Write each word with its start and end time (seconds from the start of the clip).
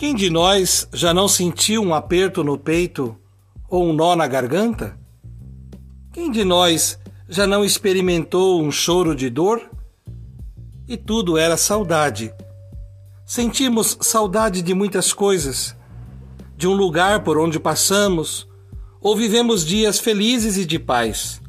Quem 0.00 0.14
de 0.14 0.30
nós 0.30 0.88
já 0.94 1.12
não 1.12 1.28
sentiu 1.28 1.82
um 1.82 1.92
aperto 1.92 2.42
no 2.42 2.56
peito 2.56 3.14
ou 3.68 3.86
um 3.86 3.92
nó 3.92 4.16
na 4.16 4.26
garganta? 4.26 4.98
Quem 6.10 6.30
de 6.30 6.42
nós 6.42 6.98
já 7.28 7.46
não 7.46 7.62
experimentou 7.62 8.62
um 8.62 8.72
choro 8.72 9.14
de 9.14 9.28
dor? 9.28 9.60
E 10.88 10.96
tudo 10.96 11.36
era 11.36 11.54
saudade. 11.58 12.32
Sentimos 13.26 13.98
saudade 14.00 14.62
de 14.62 14.72
muitas 14.72 15.12
coisas, 15.12 15.76
de 16.56 16.66
um 16.66 16.72
lugar 16.72 17.22
por 17.22 17.36
onde 17.36 17.60
passamos, 17.60 18.48
ou 19.02 19.14
vivemos 19.14 19.66
dias 19.66 19.98
felizes 19.98 20.56
e 20.56 20.64
de 20.64 20.78
paz, 20.78 21.42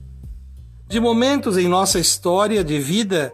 de 0.89 0.99
momentos 0.99 1.55
em 1.57 1.69
nossa 1.69 1.99
história 1.99 2.65
de 2.65 2.79
vida 2.79 3.33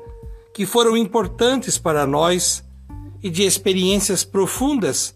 que 0.53 0.63
foram 0.63 0.95
importantes 0.95 1.79
para 1.79 2.05
nós 2.05 2.66
e 3.21 3.29
de 3.29 3.43
experiências 3.43 4.23
profundas, 4.23 5.15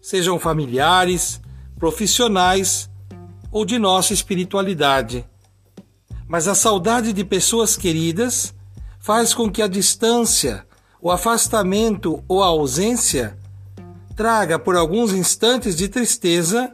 sejam 0.00 0.38
familiares, 0.38 1.40
profissionais 1.78 2.90
ou 3.50 3.64
de 3.64 3.78
nossa 3.78 4.12
espiritualidade. 4.12 5.24
Mas 6.26 6.46
a 6.48 6.54
saudade 6.54 7.12
de 7.12 7.24
pessoas 7.24 7.76
queridas 7.76 8.54
faz 8.98 9.32
com 9.32 9.50
que 9.50 9.62
a 9.62 9.66
distância, 9.66 10.66
o 11.00 11.10
afastamento 11.10 12.22
ou 12.28 12.42
a 12.42 12.46
ausência 12.46 13.38
traga 14.16 14.58
por 14.58 14.76
alguns 14.76 15.12
instantes 15.12 15.76
de 15.76 15.88
tristeza 15.88 16.72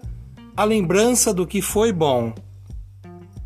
a 0.56 0.64
lembrança 0.64 1.32
do 1.32 1.46
que 1.46 1.60
foi 1.60 1.92
bom. 1.92 2.34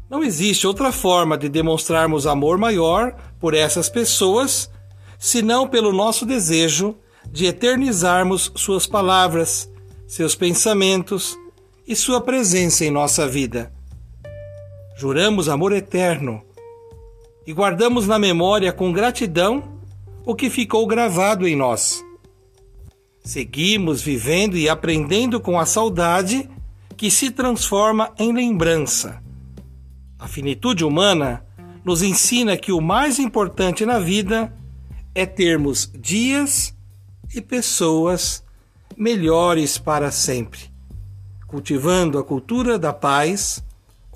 Não 0.09 0.23
existe 0.23 0.67
outra 0.67 0.91
forma 0.91 1.37
de 1.37 1.49
demonstrarmos 1.49 2.27
amor 2.27 2.57
maior 2.57 3.15
por 3.39 3.55
essas 3.55 3.89
pessoas 3.89 4.71
senão 5.19 5.69
pelo 5.69 5.93
nosso 5.93 6.25
desejo 6.25 6.97
de 7.31 7.47
eternizarmos 7.47 8.53
suas 8.57 8.87
palavras, 8.87 9.71
seus 10.07 10.35
pensamentos 10.35 11.39
e 11.87 11.95
sua 11.95 12.21
presença 12.21 12.85
em 12.85 12.91
nossa 12.91 13.27
vida. 13.27 13.73
Juramos 14.97 15.49
amor 15.49 15.73
eterno 15.73 16.43
e 17.47 17.53
guardamos 17.53 18.07
na 18.07 18.19
memória 18.19 18.73
com 18.73 18.93
gratidão 18.93 19.79
o 20.25 20.35
que 20.35 20.51
ficou 20.51 20.87
gravado 20.87 21.47
em 21.47 21.57
nós. 21.57 22.05
Seguimos 23.25 24.03
vivendo 24.03 24.57
e 24.57 24.69
aprendendo 24.69 25.41
com 25.41 25.59
a 25.59 25.67
saudade 25.67 26.49
que 26.97 27.11
se 27.11 27.31
transforma 27.31 28.13
em 28.19 28.33
lembrança. 28.33 29.23
A 30.19 30.27
finitude 30.27 30.85
humana 30.85 31.45
nos 31.85 32.03
ensina 32.03 32.57
que 32.57 32.73
o 32.73 32.81
mais 32.81 33.19
importante 33.19 33.87
na 33.87 33.99
vida 33.99 34.53
é 35.15 35.25
termos 35.25 35.91
dias 35.99 36.75
e 37.35 37.41
pessoas 37.41 38.43
melhores 38.97 39.79
para 39.79 40.11
sempre. 40.11 40.71
Cultivando 41.47 42.19
a 42.19 42.25
cultura 42.25 42.79
da 42.79 42.93
paz, 42.93 43.65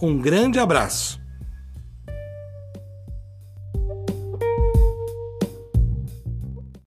um 0.01 0.19
grande 0.19 0.59
abraço. 0.59 1.22